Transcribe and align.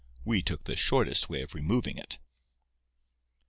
We 0.25 0.41
took 0.41 0.63
the 0.63 0.75
shortest 0.75 1.29
way 1.29 1.43
of 1.43 1.53
removing 1.53 1.95
it." 1.95 2.17